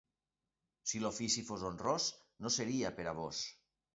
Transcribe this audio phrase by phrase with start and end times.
[0.91, 2.09] Si l'ofici fos honrós
[2.45, 3.45] no seria per a vós.